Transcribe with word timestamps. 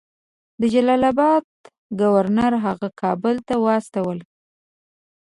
د 0.59 0.61
جلال 0.73 1.03
آباد 1.11 1.45
ګورنر 1.99 2.53
هغوی 2.65 2.89
کابل 3.01 3.35
ته 3.47 3.53
واستول. 3.65 4.19